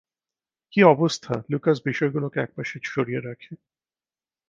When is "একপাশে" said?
2.41-2.75